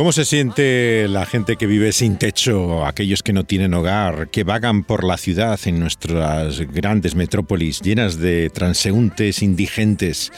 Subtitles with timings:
[0.00, 4.44] ¿Cómo se siente la gente que vive sin techo, aquellos que no tienen hogar, que
[4.44, 10.32] vagan por la ciudad en nuestras grandes metrópolis llenas de transeúntes indigentes?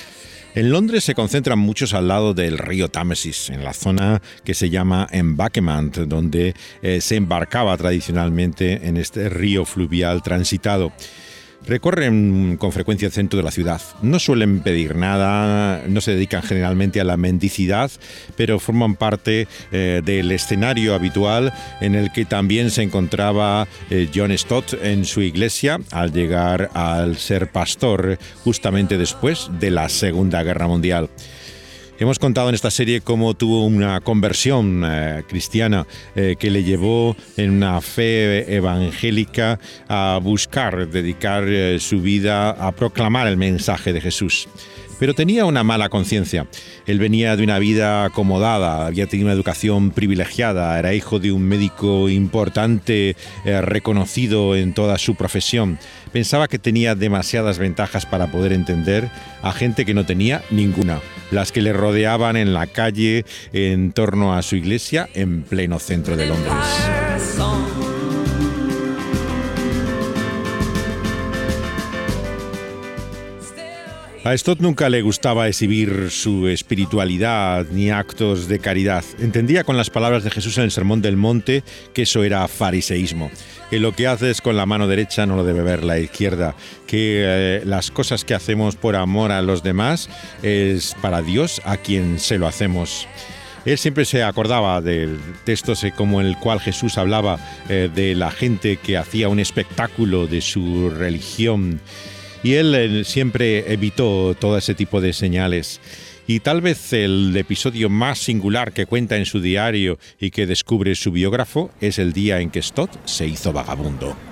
[0.56, 4.68] En Londres se concentran muchos al lado del río Támesis, en la zona que se
[4.68, 10.92] llama Embankment, donde eh, se embarcaba tradicionalmente en este río fluvial transitado.
[11.66, 13.80] Recorren con frecuencia el centro de la ciudad.
[14.02, 17.90] No suelen pedir nada, no se dedican generalmente a la mendicidad,
[18.36, 24.36] pero forman parte eh, del escenario habitual en el que también se encontraba eh, John
[24.36, 30.66] Stott en su iglesia al llegar al ser pastor justamente después de la Segunda Guerra
[30.66, 31.10] Mundial.
[31.98, 37.14] Hemos contado en esta serie cómo tuvo una conversión eh, cristiana eh, que le llevó
[37.36, 44.00] en una fe evangélica a buscar, dedicar eh, su vida a proclamar el mensaje de
[44.00, 44.48] Jesús
[44.98, 46.46] pero tenía una mala conciencia.
[46.86, 51.42] Él venía de una vida acomodada, había tenido una educación privilegiada, era hijo de un
[51.42, 55.80] médico importante, reconocido en toda su profesión.
[56.12, 59.10] Pensaba que tenía demasiadas ventajas para poder entender
[59.42, 61.00] a gente que no tenía ninguna
[61.32, 66.16] las que le rodeaban en la calle en torno a su iglesia en pleno centro
[66.16, 67.01] de Londres.
[74.24, 79.04] A Stott nunca le gustaba exhibir su espiritualidad ni actos de caridad.
[79.18, 83.32] Entendía con las palabras de Jesús en el Sermón del Monte que eso era fariseísmo,
[83.68, 86.54] que lo que haces con la mano derecha no lo debe ver la izquierda,
[86.86, 90.08] que eh, las cosas que hacemos por amor a los demás
[90.44, 93.08] es para Dios a quien se lo hacemos.
[93.64, 98.76] Él siempre se acordaba del texto como el cual Jesús hablaba eh, de la gente
[98.76, 101.80] que hacía un espectáculo de su religión
[102.42, 105.80] y él eh, siempre evitó todo ese tipo de señales.
[106.26, 110.94] Y tal vez el episodio más singular que cuenta en su diario y que descubre
[110.94, 114.31] su biógrafo es el día en que Stott se hizo vagabundo.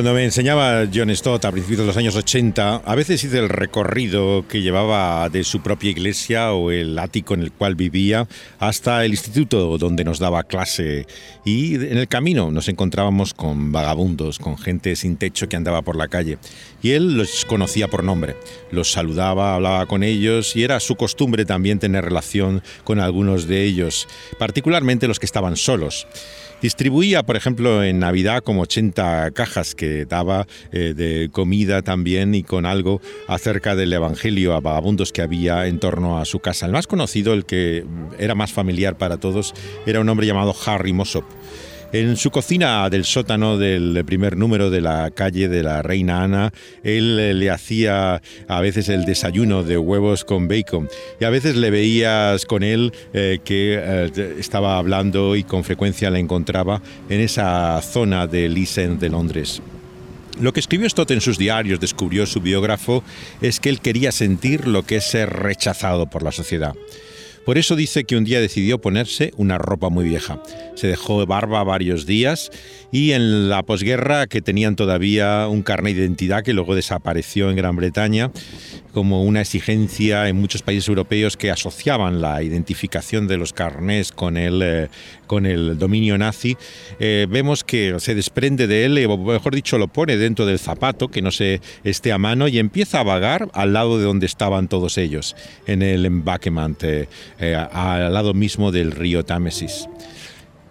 [0.00, 3.50] Cuando me enseñaba John Stott a principios de los años 80, a veces hice el
[3.50, 8.26] recorrido que llevaba de su propia iglesia o el ático en el cual vivía
[8.58, 11.06] hasta el instituto donde nos daba clase.
[11.44, 15.96] Y en el camino nos encontrábamos con vagabundos, con gente sin techo que andaba por
[15.96, 16.38] la calle.
[16.80, 18.36] Y él los conocía por nombre,
[18.70, 23.64] los saludaba, hablaba con ellos y era su costumbre también tener relación con algunos de
[23.64, 24.08] ellos,
[24.38, 26.06] particularmente los que estaban solos.
[26.62, 32.42] Distribuía, por ejemplo, en Navidad como 80 cajas que daba eh, de comida también y
[32.42, 36.66] con algo acerca del Evangelio a vagabundos que había en torno a su casa.
[36.66, 37.84] El más conocido, el que
[38.18, 39.54] era más familiar para todos,
[39.86, 41.24] era un hombre llamado Harry Mossop.
[41.92, 46.52] En su cocina del sótano del primer número de la calle de la Reina Ana,
[46.84, 51.56] él eh, le hacía a veces el desayuno de huevos con bacon y a veces
[51.56, 57.20] le veías con él eh, que eh, estaba hablando y con frecuencia la encontraba en
[57.20, 59.60] esa zona de East de Londres.
[60.40, 63.02] Lo que escribió Stott en sus diarios, descubrió su biógrafo,
[63.42, 66.74] es que él quería sentir lo que es ser rechazado por la sociedad.
[67.44, 70.42] Por eso dice que un día decidió ponerse una ropa muy vieja.
[70.74, 72.50] Se dejó barba varios días
[72.92, 77.56] y en la posguerra que tenían todavía un carnet de identidad que luego desapareció en
[77.56, 78.30] Gran Bretaña
[78.92, 84.36] como una exigencia en muchos países europeos que asociaban la identificación de los carnés con
[84.36, 84.88] el, eh,
[85.26, 86.56] con el dominio nazi,
[86.98, 91.08] eh, vemos que se desprende de él, o mejor dicho, lo pone dentro del zapato,
[91.08, 94.68] que no se esté a mano, y empieza a vagar al lado de donde estaban
[94.68, 97.06] todos ellos, en el embankment, eh,
[97.72, 99.86] al lado mismo del río Támesis.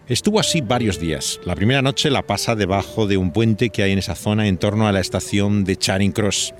[0.10, 1.40] Estuvo así varios días.
[1.46, 4.58] La primera noche la pasa debajo de un puente que hay en esa zona en
[4.58, 6.56] torno a la estación de Charing Cross.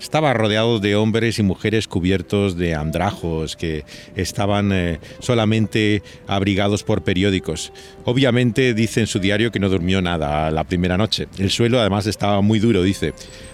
[0.00, 3.84] Estaba rodeado de hombres y mujeres cubiertos de andrajos que
[4.16, 7.70] estaban eh, solamente abrigados por periódicos.
[8.06, 11.28] Obviamente dice en su diario que no durmió nada la primera noche.
[11.38, 13.12] El suelo además estaba muy duro, dice.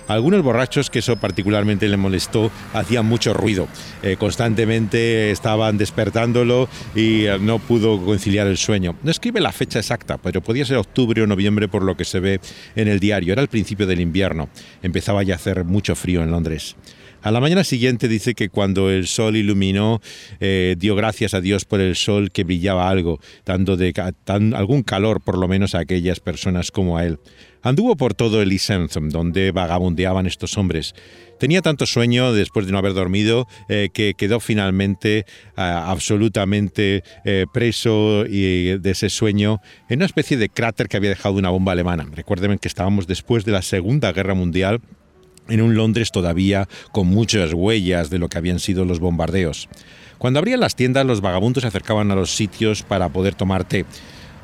[0.08, 3.66] Algunos borrachos, que eso particularmente le molestó, hacían mucho ruido.
[4.04, 8.94] Eh, constantemente estaban despertándolo y eh, no pudo conciliar el sueño.
[9.02, 12.20] No escribe la fecha exacta, pero podía ser octubre o noviembre por lo que se
[12.20, 12.40] ve
[12.76, 13.32] en el diario.
[13.32, 14.48] Era el principio del invierno.
[14.81, 16.77] Empezaba ya a hacer mucho frío en Londres.
[17.23, 20.00] A la mañana siguiente dice que cuando el sol iluminó,
[20.38, 23.93] eh, dio gracias a Dios por el sol que brillaba algo, dando de,
[24.27, 27.19] algún calor por lo menos a aquellas personas como a él.
[27.62, 30.94] Anduvo por todo el East donde vagabundeaban estos hombres.
[31.41, 38.25] Tenía tanto sueño después de no haber dormido eh, que quedó finalmente absolutamente eh, preso
[38.25, 42.06] y, de ese sueño en una especie de cráter que había dejado una bomba alemana.
[42.12, 44.81] Recuerden que estábamos después de la Segunda Guerra Mundial
[45.48, 49.69] en un Londres todavía con muchas huellas de lo que habían sido los bombardeos.
[50.19, 53.84] Cuando abrían las tiendas, los vagabundos se acercaban a los sitios para poder tomar té.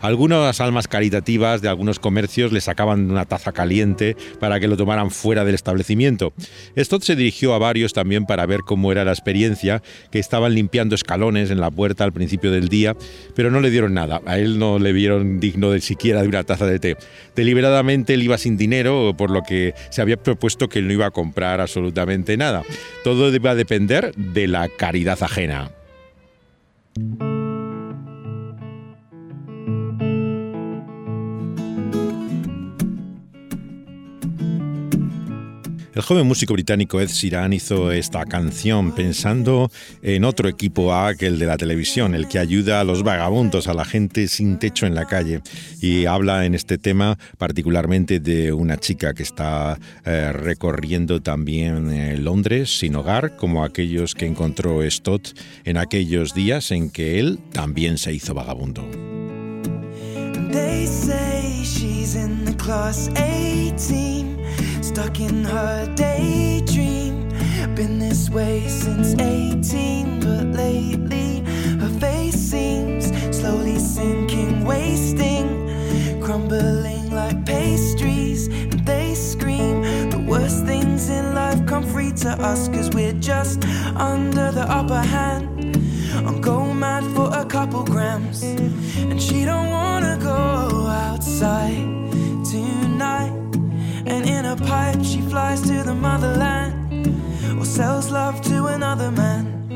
[0.03, 5.13] Algunas almas caritativas de algunos comercios le sacaban una taza caliente para que lo tomaran
[5.13, 6.33] fuera del establecimiento.
[6.77, 10.97] Stott se dirigió a varios también para ver cómo era la experiencia, que estaban limpiando
[10.97, 12.97] escalones en la puerta al principio del día,
[13.37, 14.21] pero no le dieron nada.
[14.27, 16.97] A él no le vieron digno de siquiera de una taza de té.
[17.37, 21.07] Deliberadamente él iba sin dinero, por lo que se había propuesto que él no iba
[21.07, 22.65] a comprar absolutamente nada.
[23.05, 25.71] Todo iba a depender de la caridad ajena.
[35.95, 41.27] El joven músico británico Ed Sheeran hizo esta canción pensando en otro equipo A que
[41.27, 44.87] el de la televisión, el que ayuda a los vagabundos, a la gente sin techo
[44.87, 45.43] en la calle.
[45.83, 52.17] Y habla en este tema particularmente de una chica que está eh, recorriendo también eh,
[52.17, 57.99] Londres sin hogar, como aquellos que encontró Stott en aquellos días en que él también
[57.99, 58.89] se hizo vagabundo.
[64.83, 67.29] Stuck in her daydream.
[67.77, 71.39] Been this way since 18, but lately
[71.79, 78.49] her face seems slowly sinking, wasting, crumbling like pastries.
[78.49, 83.65] And they scream the worst things in life come free to us, cause we're just
[83.95, 85.77] under the upper hand.
[86.27, 91.87] I'm going mad for a couple grams, and she don't wanna go outside
[92.45, 93.42] tonight.
[94.07, 97.07] And in a pipe, she flies to the motherland
[97.59, 99.67] or sells love to another man.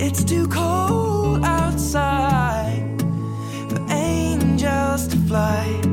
[0.00, 3.00] It's too cold outside
[3.68, 5.92] for angels to fly.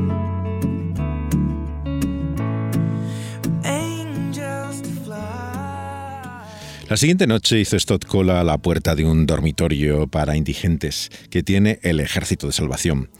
[6.90, 11.44] La siguiente noche hizo Stott cola a la puerta de un dormitorio para indigentes que
[11.44, 13.10] tiene el Ejército de Salvación.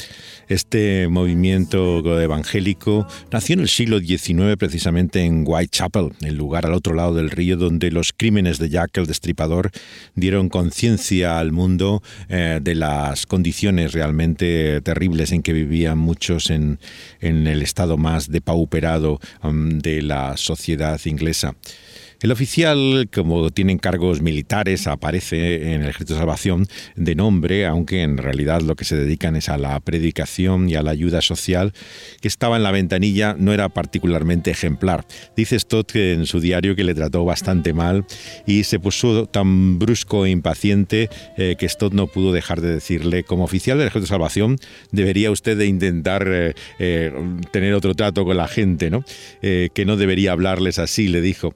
[0.50, 6.92] Este movimiento evangélico nació en el siglo XIX precisamente en Whitechapel, el lugar al otro
[6.92, 9.70] lado del río donde los crímenes de Jack el Destripador
[10.16, 16.80] dieron conciencia al mundo eh, de las condiciones realmente terribles en que vivían muchos en,
[17.20, 21.54] el estado más depauperado um, de la sociedad inglesa.
[22.22, 28.02] El oficial, como tiene cargos militares, aparece en el Ejército de Salvación de nombre, aunque
[28.02, 31.72] en realidad lo que se dedican es a la predicación y a la ayuda social,
[32.20, 35.06] que estaba en la ventanilla no era particularmente ejemplar.
[35.34, 38.04] Dice Stott en su diario que le trató bastante mal
[38.46, 41.08] y se puso tan brusco e impaciente
[41.38, 44.58] eh, que Stott no pudo dejar de decirle, como oficial del Ejército de Salvación,
[44.92, 47.14] debería usted de intentar eh, eh,
[47.50, 49.04] tener otro trato con la gente, ¿no?
[49.40, 51.54] que no debería hablarles así, le dijo.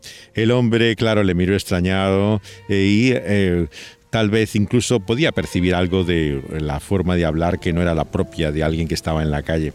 [0.58, 3.66] Hombre, claro, le miró extrañado eh, y eh,
[4.10, 8.04] tal vez incluso podía percibir algo de la forma de hablar que no era la
[8.04, 9.72] propia de alguien que estaba en la calle.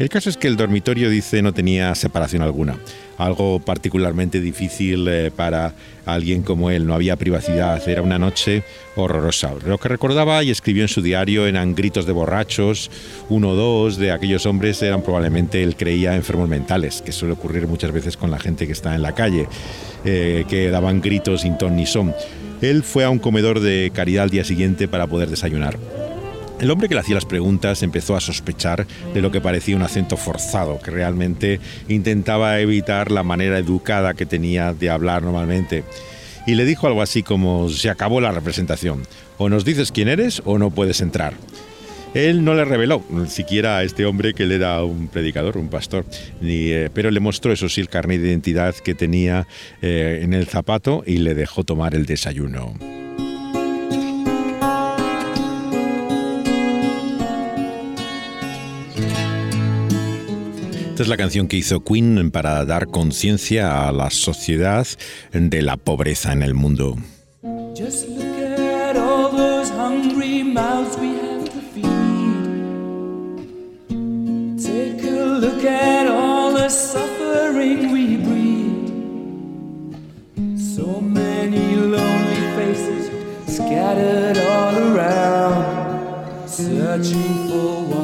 [0.00, 2.78] El caso es que el dormitorio, dice, no tenía separación alguna,
[3.18, 5.74] algo particularmente difícil eh, para
[6.06, 8.62] alguien como él, no había privacidad, era una noche
[8.96, 9.52] horrorosa.
[9.66, 12.90] Lo que recordaba y escribió en su diario eran gritos de borrachos,
[13.28, 17.66] uno o dos de aquellos hombres eran probablemente, él creía, enfermos mentales, que suele ocurrir
[17.66, 19.48] muchas veces con la gente que está en la calle,
[20.04, 22.14] eh, que daban gritos sin ton ni son.
[22.60, 25.78] Él fue a un comedor de caridad al día siguiente para poder desayunar.
[26.60, 29.82] El hombre que le hacía las preguntas empezó a sospechar de lo que parecía un
[29.82, 35.84] acento forzado, que realmente intentaba evitar la manera educada que tenía de hablar normalmente.
[36.46, 39.04] Y le dijo algo así como, se acabó la representación,
[39.38, 41.32] o nos dices quién eres o no puedes entrar.
[42.14, 46.04] Él no le reveló siquiera a este hombre que él era un predicador, un pastor,
[46.40, 49.46] ni, eh, pero le mostró eso sí el carnet de identidad que tenía
[49.80, 52.74] eh, en el zapato y le dejó tomar el desayuno.
[60.90, 64.86] Esta es la canción que hizo Queen para dar conciencia a la sociedad
[65.32, 66.96] de la pobreza en el mundo.
[75.40, 78.88] Look at all the suffering we breed.
[80.58, 83.06] So many lonely faces
[83.46, 87.99] scattered all around, searching for one.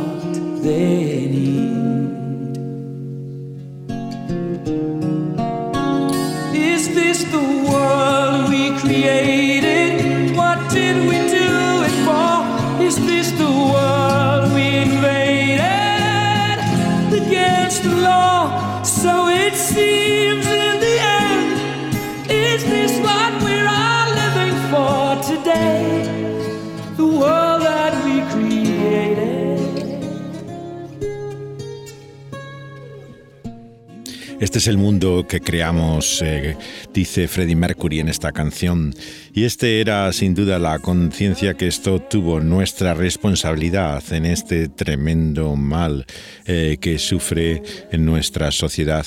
[34.57, 36.57] Este es el mundo que creamos, eh,
[36.95, 38.95] dice Freddie Mercury en esta canción.
[39.35, 45.57] Y este era sin duda la conciencia que esto tuvo nuestra responsabilidad en este tremendo
[45.57, 46.07] mal
[46.47, 49.05] eh, que sufre en nuestra sociedad.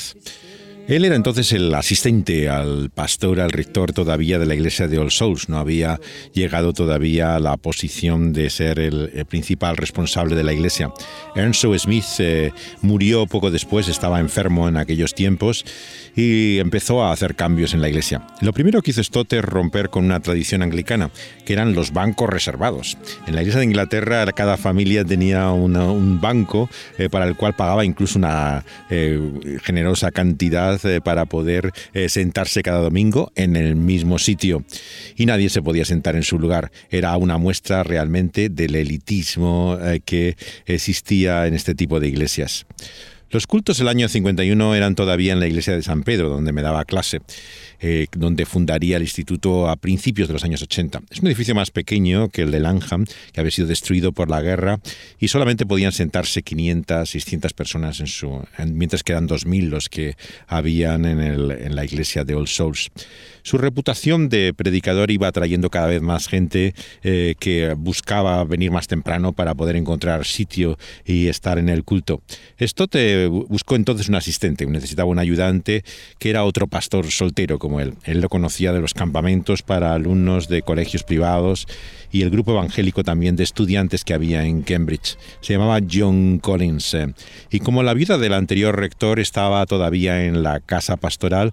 [0.90, 5.12] Él era entonces el asistente al pastor, al rector todavía de la iglesia de All
[5.12, 5.48] Souls.
[5.48, 6.00] No había
[6.34, 10.92] llegado todavía a la posición de ser el, principal responsable de la iglesia.
[11.36, 15.64] Ernst Smith eh, murió poco después, estaba enfermo en aquellos tiempos
[16.16, 18.26] y empezó a hacer cambios en la iglesia.
[18.42, 21.12] Lo primero que hizo Stott es romper con una tradición anglicana,
[21.46, 22.98] que eran los bancos reservados.
[23.28, 26.68] En la iglesia de Inglaterra cada familia tenía un banco
[26.98, 32.64] eh, para el cual pagaba incluso una eh, generosa cantidad eh, para poder eh, sentarse
[32.64, 34.64] cada domingo en el mismo sitio.
[35.16, 36.72] Y nadie se podía sentar en su lugar.
[36.90, 42.66] Era una muestra realmente del elitismo eh, que existía en este tipo de iglesias.
[43.32, 46.64] Los cultos del año 51 eran todavía en la iglesia de San Pedro, donde me
[46.64, 47.22] daba clase,
[47.80, 51.02] eh, donde fundaría el instituto a principios de los años 80.
[51.12, 54.42] Es un edificio más pequeño que el de Langham, que había sido destruido por la
[54.42, 54.80] guerra,
[55.20, 59.90] y solamente podían sentarse 500, 600 personas en su, en, mientras que eran 2.000 los
[59.90, 60.16] que
[60.48, 62.90] habían en la iglesia de All Souls.
[63.44, 68.88] Su reputación de predicador iba atrayendo cada vez más gente eh, que buscaba venir más
[68.88, 72.22] temprano para poder encontrar sitio y estar en el culto.
[72.58, 75.84] Esto te buscó entonces un asistente, necesitaba un ayudante
[76.18, 77.94] que era otro pastor soltero como él.
[78.04, 81.68] Él lo conocía de los campamentos para alumnos de colegios privados
[82.12, 85.18] y el grupo evangélico también de estudiantes que había en Cambridge.
[85.42, 86.94] Se llamaba John Collins.
[86.94, 87.14] Eh,
[87.52, 91.52] y como la vida del anterior rector estaba todavía en la casa pastoral,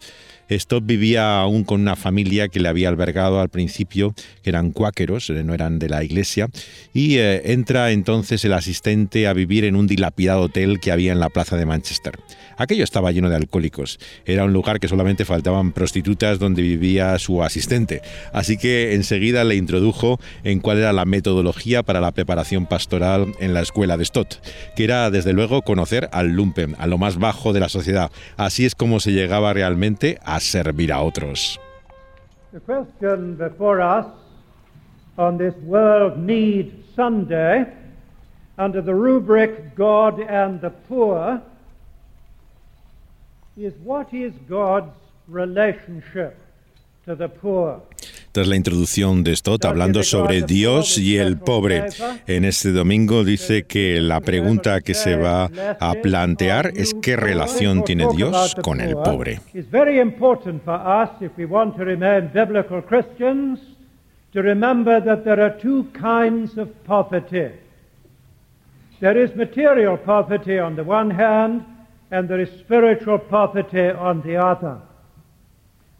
[0.51, 5.29] Stott vivía aún con una familia que le había albergado al principio, que eran cuáqueros,
[5.31, 6.49] no eran de la iglesia,
[6.95, 11.21] y eh, entra entonces el asistente a vivir en un dilapidado hotel que había en
[11.21, 12.19] la plaza de Manchester.
[12.59, 13.99] Aquello estaba lleno de alcohólicos.
[14.25, 18.01] Era un lugar que solamente faltaban prostitutas donde vivía su asistente.
[18.33, 23.53] Así que enseguida le introdujo en cuál era la metodología para la preparación pastoral en
[23.53, 24.37] la escuela de Stott,
[24.77, 28.13] que era desde luego conocer al lumpen, a lo más bajo de la sociedad.
[28.37, 31.59] Así es como se llegaba realmente a servir a otros.
[32.53, 34.07] The question before us
[35.19, 37.67] on this World Need Sunday,
[38.57, 41.43] under the rubric God and the Poor,
[43.57, 44.95] is what is God's
[45.27, 46.39] relationship
[47.05, 47.83] to the poor?
[48.37, 51.85] Tras la introducción de Stott, hablando sobre Dios y el pobre,
[52.27, 55.49] en este domingo dice que la pregunta que se va
[55.81, 59.41] a plantear es qué relación tiene Dios con el pobre.
[59.55, 63.59] It's very important for us, if we want to remain biblical Christians,
[64.35, 67.53] to remember that there are two kinds of poverty.
[69.01, 71.63] There is material poverty on the one hand,
[72.11, 74.77] and there is spiritual poverty on the other.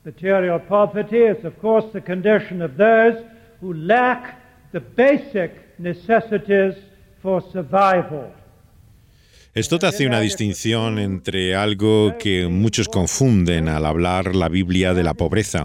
[0.07, 3.25] Material poverty is, of course, the condition of those
[3.61, 6.77] who lack the basic necessities
[7.21, 8.33] for survival.
[9.57, 15.03] Esto te hace una distinción entre algo que muchos confunden al hablar la Biblia de
[15.03, 15.65] la pobreza,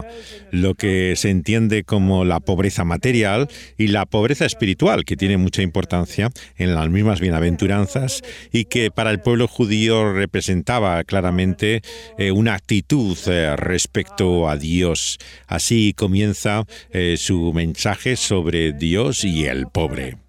[0.50, 5.60] lo que se entiende como la pobreza material y la pobreza espiritual, que tiene mucha
[5.60, 11.82] importancia en las mismas bienaventuranzas y que para el pueblo judío representaba claramente
[12.16, 15.18] eh, una actitud eh, respecto a Dios.
[15.46, 20.21] Así comienza eh, su mensaje sobre Dios y el pobre.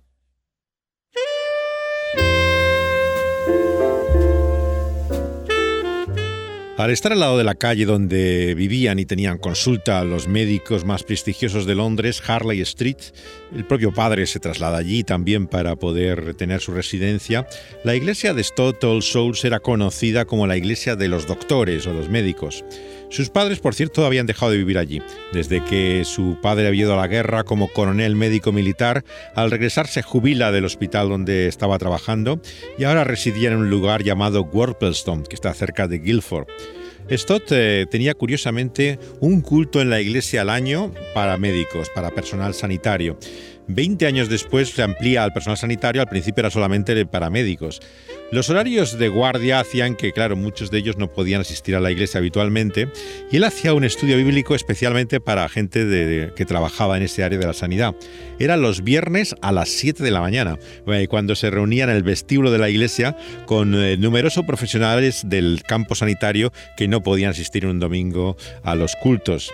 [6.75, 11.03] Al estar al lado de la calle donde vivían y tenían consulta los médicos más
[11.03, 12.98] prestigiosos de Londres, Harley Street,
[13.56, 17.48] el propio padre se traslada allí también para poder tener su residencia.
[17.84, 21.94] La iglesia de Stott All Souls era conocida como la iglesia de los doctores o
[21.94, 22.65] los médicos.
[23.13, 25.00] Sus padres, por cierto, habían dejado de vivir allí.
[25.34, 29.05] Desde que su padre había ido a la guerra como coronel médico militar,
[29.36, 32.41] al regresar se jubila del hospital donde estaba trabajando
[32.75, 36.48] y ahora residía en un lugar llamado Worpleston, que está cerca de Guildford.
[37.12, 42.55] Stott eh, tenía curiosamente un culto en la iglesia al año para médicos, para personal
[42.55, 43.20] sanitario.
[43.67, 47.79] Veinte años después se amplía al personal sanitario, al principio era solamente para médicos.
[48.32, 51.91] Los horarios de guardia hacían que, claro, muchos de ellos no podían asistir a la
[51.91, 52.89] iglesia habitualmente
[53.32, 57.46] y él hacía un estudio bíblico especialmente para gente que trabajaba en ese área de
[57.46, 57.96] la sanidad.
[58.39, 62.03] Era los viernes a las 7 de la mañana, eh, cuando se reunían en el
[62.03, 63.15] vestíbulo de la iglesia
[63.46, 68.96] con eh, numerosos profesionales del campo sanitario que no podían asistir un domingo a los
[68.96, 69.51] cultos.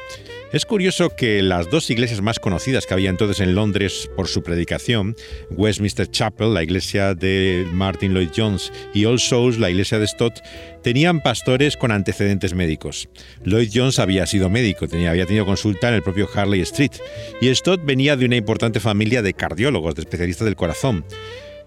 [0.52, 4.42] Es curioso que las dos iglesias más conocidas que había entonces en Londres por su
[4.42, 5.16] predicación,
[5.52, 10.40] Westminster Chapel, la iglesia de Martin Lloyd Jones, y All Souls, la iglesia de Stott,
[10.82, 13.10] tenían pastores con antecedentes médicos.
[13.44, 16.94] Lloyd Jones había sido médico, tenía, había tenido consulta en el propio Harley Street,
[17.42, 21.06] y Stott venía de una importante familia de cardiólogos, de especialistas del corazón.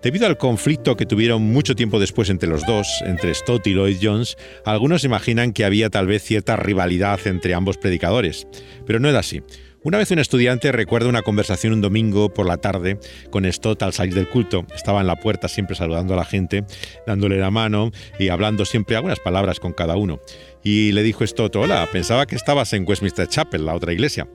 [0.02, 3.98] Debido al conflicto que tuvieron mucho tiempo después entre los dos, entre Stott y Lloyd
[4.02, 8.48] Jones, algunos imaginan que había tal vez cierta rivalidad entre ambos predicadores,
[8.84, 9.42] pero no era así.
[9.84, 12.98] Una vez un estudiante recuerda una conversación un domingo por la tarde
[13.30, 14.66] con Stott al salir del culto.
[14.74, 16.64] Estaba en la puerta siempre saludando a la gente,
[17.06, 20.20] dándole la mano y hablando siempre algunas palabras con cada uno.
[20.64, 24.28] Y le dijo Stott, hola, pensaba que estabas en Westminster Chapel, la otra iglesia.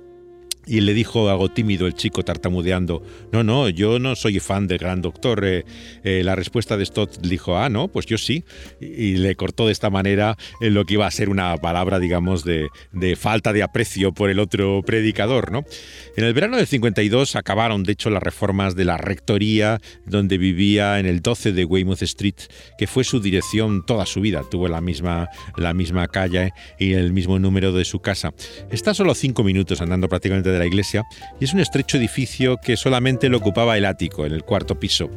[0.68, 4.78] Y le dijo algo tímido el chico tartamudeando, no, no, yo no soy fan del
[4.80, 5.46] gran doctor.
[5.46, 5.64] Eh,
[6.04, 8.44] eh, la respuesta de Stott dijo, ah, no, pues yo sí.
[8.82, 12.44] Y, le cortó de esta manera en lo que iba a ser una palabra, digamos,
[12.44, 15.52] de, de, falta de aprecio por el otro predicador.
[15.52, 15.64] ¿no?
[16.18, 21.00] En el verano del 52 acabaron, de hecho, las reformas de la rectoría donde vivía
[21.00, 22.36] en el 12 de Weymouth Street,
[22.78, 24.44] que fue su dirección toda su vida.
[24.50, 28.34] Tuvo la misma, la misma calle y el mismo número de su casa.
[28.70, 31.06] Está solo cinco minutos andando prácticamente la iglesia
[31.40, 35.10] y es un estrecho edificio que solamente lo ocupaba el ático, en el cuarto piso.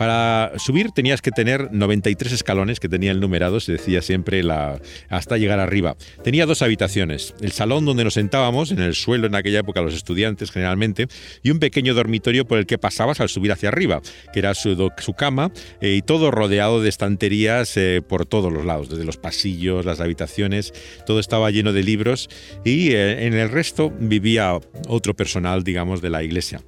[0.00, 4.80] Para subir tenías que tener 93 escalones que tenía el numerado, se decía siempre la,
[5.10, 5.94] hasta llegar arriba.
[6.24, 9.92] Tenía dos habitaciones, el salón donde nos sentábamos, en el suelo en aquella época los
[9.92, 11.06] estudiantes generalmente,
[11.42, 14.00] y un pequeño dormitorio por el que pasabas al subir hacia arriba,
[14.32, 18.64] que era su, su cama, eh, y todo rodeado de estanterías eh, por todos los
[18.64, 20.72] lados, desde los pasillos, las habitaciones,
[21.04, 22.30] todo estaba lleno de libros,
[22.64, 24.58] y eh, en el resto vivía
[24.88, 26.62] otro personal, digamos, de la iglesia.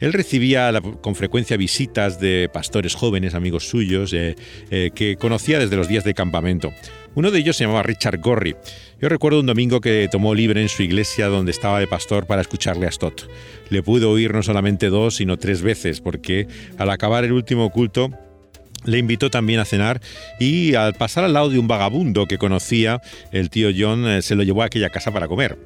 [0.00, 4.36] Él recibía con frecuencia visitas de pastores jóvenes, amigos suyos, eh,
[4.70, 6.72] eh, que conocía desde los días de campamento.
[7.14, 8.56] Uno de ellos se llamaba Richard Gorry.
[9.00, 12.42] Yo recuerdo un domingo que tomó libre en su iglesia donde estaba de pastor para
[12.42, 13.22] escucharle a Stott.
[13.70, 18.10] Le pudo oír no solamente dos, sino tres veces, porque al acabar el último culto,
[18.84, 20.00] le invitó también a cenar
[20.38, 23.00] y al pasar al lado de un vagabundo que conocía,
[23.32, 25.58] el tío John eh, se lo llevó a aquella casa para comer.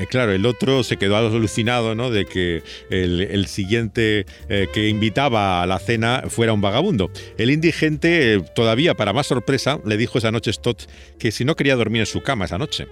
[0.00, 2.10] Eh, claro, el otro se quedó alucinado ¿no?
[2.10, 7.10] de que el, siguiente eh, que invitaba a la cena fuera un vagabundo.
[7.36, 10.84] El indigente, eh, todavía para más sorpresa, le dijo esa noche Stott
[11.18, 12.86] que si no quería dormir en su cama esa noche.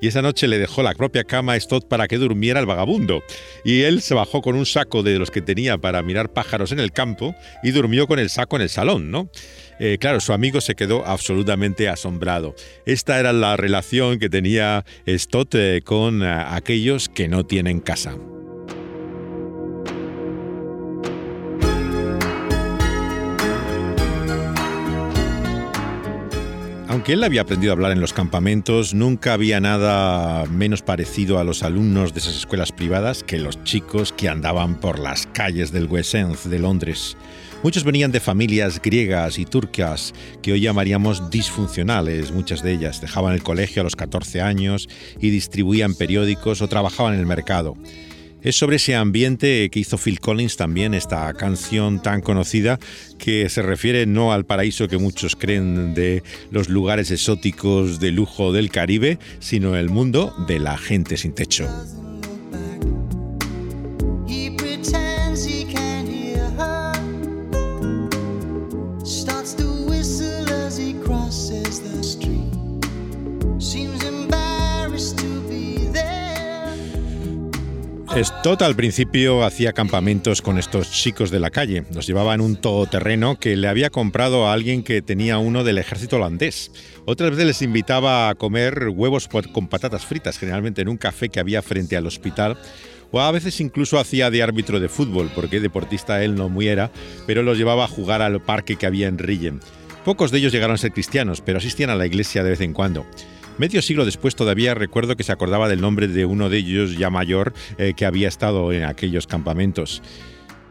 [0.00, 3.22] Y esa noche le dejó la propia cama a Stott para que durmiera el vagabundo.
[3.62, 6.80] Y él se bajó con un saco de los que tenía para mirar pájaros en
[6.80, 9.28] el campo y durmió con el saco en el salón, ¿no?
[9.78, 12.54] Eh, claro, su amigo se quedó absolutamente asombrado.
[12.86, 18.16] Esta era la relación que tenía Stott con eh, aquellos que no tienen casa.
[26.94, 31.44] Aunque él había aprendido a hablar en los campamentos, nunca había nada menos parecido a
[31.44, 35.86] los alumnos de esas escuelas privadas que los chicos que andaban por las calles del
[35.86, 37.16] West End de Londres.
[37.64, 43.32] Muchos venían de familias griegas y turcas que hoy llamaríamos disfuncionales, muchas de ellas dejaban
[43.32, 44.86] el colegio a los 14 años
[45.18, 47.74] y distribuían periódicos o trabajaban en el mercado.
[48.42, 52.78] Es sobre ese ambiente que hizo Phil Collins también esta canción tan conocida
[53.16, 58.52] que se refiere no al paraíso que muchos creen de los lugares exóticos de lujo
[58.52, 61.66] del Caribe, sino el mundo de la gente sin techo.
[78.22, 81.82] Stott al principio hacía campamentos con estos chicos de la calle.
[81.92, 85.78] Los llevaba en un todoterreno que le había comprado a alguien que tenía uno del
[85.78, 86.70] ejército holandés.
[87.06, 91.40] Otras veces les invitaba a comer huevos con patatas fritas, generalmente en un café que
[91.40, 92.56] había frente al hospital.
[93.10, 96.92] O a veces incluso hacía de árbitro de fútbol, porque deportista él no muy era,
[97.26, 99.58] pero los llevaba a jugar al parque que había en Rillen.
[100.04, 102.74] Pocos de ellos llegaron a ser cristianos, pero asistían a la iglesia de vez en
[102.74, 103.06] cuando.
[103.58, 107.10] Medio siglo después todavía recuerdo que se acordaba del nombre de uno de ellos ya
[107.10, 110.02] mayor eh, que había estado en aquellos campamentos.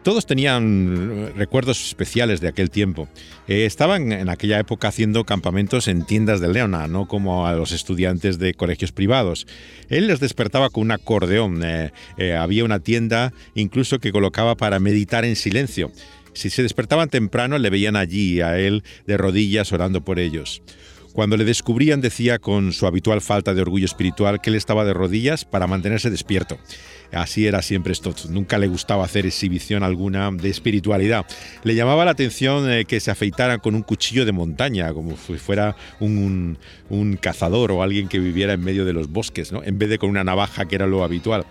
[0.04, 3.08] Todos tenían recuerdos especiales de aquel tiempo.
[3.48, 7.72] Eh, estaban en aquella época haciendo campamentos en tiendas de Leona, no como a los
[7.72, 9.48] estudiantes de colegios privados.
[9.88, 11.64] Él les despertaba con un acordeón.
[11.64, 15.90] Eh, eh, había una tienda incluso que colocaba para meditar en silencio.
[16.34, 20.62] Si se despertaban temprano, le veían allí a él de rodillas orando por ellos.
[21.14, 24.94] Cuando le descubrían decía con su habitual falta de orgullo espiritual que él estaba de
[24.94, 26.58] rodillas para mantenerse despierto.
[27.12, 31.28] Así era siempre Stott, nunca le gustaba hacer exhibición alguna de espiritualidad.
[31.64, 35.36] Le llamaba la atención eh, que se afeitara con un cuchillo de montaña, como si
[35.36, 36.58] fuera un,
[37.22, 39.64] cazador o alguien que viviera en medio de los bosques, ¿no?
[39.64, 41.46] en vez de con una navaja que era lo habitual.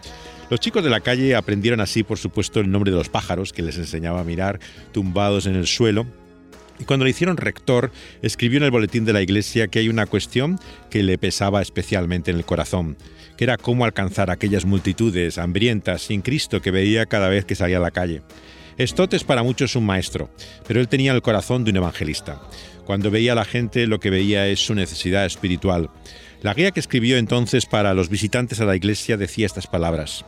[0.51, 3.63] Los chicos de la calle aprendieron así, por supuesto, el nombre de los pájaros, que
[3.63, 4.59] les enseñaba a mirar
[4.93, 6.05] tumbados en el suelo,
[6.83, 7.93] y cuando le hicieron rector,
[8.23, 10.59] escribió en el boletín de la iglesia que hay una cuestión
[10.91, 12.97] que le pesaba especialmente en el corazón,
[13.37, 17.77] que era cómo alcanzar aquellas multitudes hambrientas sin Cristo que veía cada vez que salía
[17.77, 18.23] a la calle.
[18.81, 20.29] Stott es para muchos un maestro,
[20.67, 22.43] pero él tenía el corazón de un evangelista.
[22.85, 25.89] Cuando veía a la gente lo que veía es su necesidad espiritual.
[26.41, 30.25] La guía que escribió entonces para los visitantes a la iglesia decía estas palabras.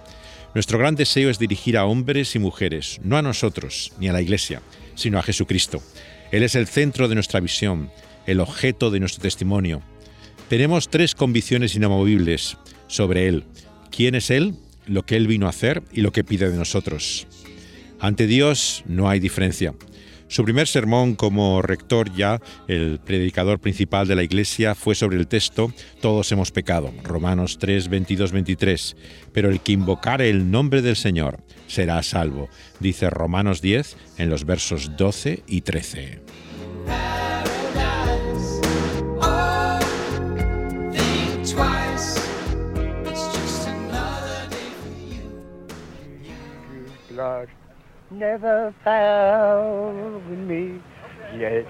[0.55, 4.23] Nuestro gran deseo es dirigir a hombres y mujeres, no a nosotros ni a la
[4.23, 4.63] iglesia,
[4.95, 5.83] sino a Jesucristo.
[6.35, 7.93] Él es el centro de nuestra visión,
[8.27, 9.83] el objeto de nuestro testimonio.
[10.49, 13.45] Tenemos tres convicciones inamovibles sobre Él.
[13.93, 14.57] ¿Quién es Él?
[14.89, 17.29] Lo que Él vino a hacer y lo que pide de nosotros.
[18.01, 19.75] Ante Dios no hay diferencia.
[20.29, 25.27] Su primer sermón como rector ya, el predicador principal de la iglesia, fue sobre el
[25.27, 28.97] texto Todos hemos pecado, Romanos 3, 22, 23.
[29.33, 32.49] Pero el que invocare el nombre del Señor será salvo,
[32.81, 36.21] dice Romanos 10 en los versos 12 y 13.
[48.19, 48.73] Never
[50.47, 50.81] me
[51.39, 51.67] yet.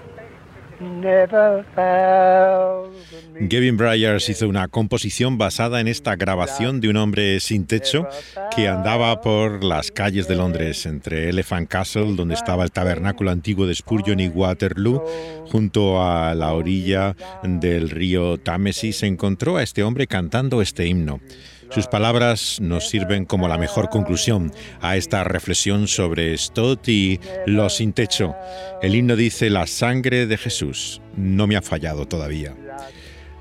[3.39, 8.07] Gavin Bryars hizo una composición basada en esta grabación de un hombre sin techo
[8.53, 13.65] que andaba por las calles de Londres, entre Elephant Castle, donde estaba el tabernáculo antiguo
[13.65, 15.01] de Spurgeon y Waterloo,
[15.49, 21.21] junto a la orilla del río Támesis, se encontró a este hombre cantando este himno.
[21.69, 24.51] Sus palabras nos sirven como la mejor conclusión
[24.81, 28.35] a esta reflexión sobre Stott y los sin techo.
[28.81, 32.55] El himno dice, la sangre de Jesús no me ha fallado todavía.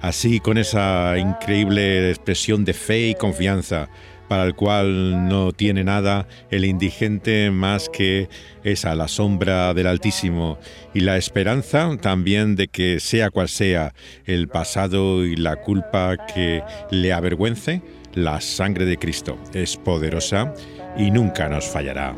[0.00, 3.88] Así, con esa increíble expresión de fe y confianza,
[4.28, 8.28] para el cual no tiene nada el indigente más que
[8.64, 10.58] esa, la sombra del Altísimo,
[10.92, 16.62] y la esperanza también de que sea cual sea el pasado y la culpa que
[16.90, 17.82] le avergüence,
[18.14, 20.52] la sangre de Cristo es poderosa
[20.96, 22.14] y nunca nos fallará.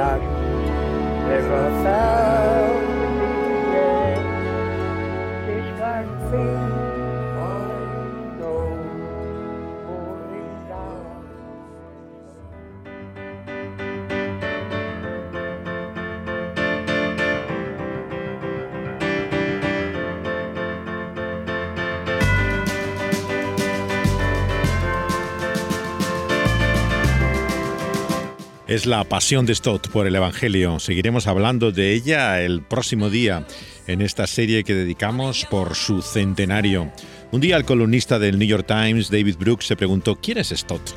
[0.00, 0.20] Yet.
[1.28, 1.84] This one
[28.70, 30.78] es la pasión de Stott por el Evangelio.
[30.78, 33.44] Seguiremos hablando de ella el próximo día
[33.88, 36.92] en esta serie que dedicamos por su centenario.
[37.32, 40.88] Un día el columnista del New York Times, David Brooks, se preguntó ¿quién es Stott?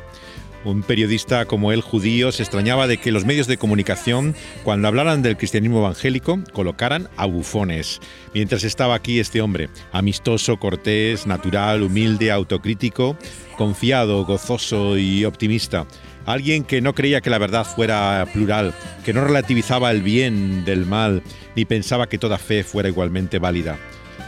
[0.64, 5.22] Un periodista como él, judío, se extrañaba de que los medios de comunicación, cuando hablaran
[5.22, 8.00] del cristianismo evangélico, colocaran a bufones.
[8.34, 13.18] Mientras estaba aquí este hombre, amistoso, cortés, natural, humilde, autocrítico,
[13.58, 15.88] confiado, gozoso y optimista.
[16.26, 20.86] Alguien que no creía que la verdad fuera plural, que no relativizaba el bien del
[20.86, 21.22] mal,
[21.54, 23.78] ni pensaba que toda fe fuera igualmente válida,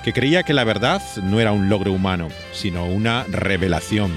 [0.05, 4.13] que creía que la verdad no era un logro humano, sino una revelación.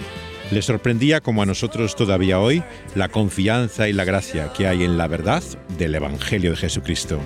[0.52, 2.63] Le sorprendía, como a nosotros todavía hoy,
[2.96, 5.44] la confianza y la gracia que hay en la verdad
[5.78, 7.20] del Evangelio de Jesucristo.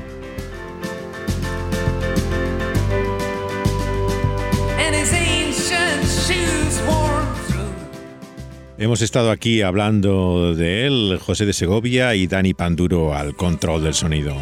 [8.83, 13.93] Hemos estado aquí hablando de él, José de Segovia y Dani Panduro al control del
[13.93, 14.35] sonido.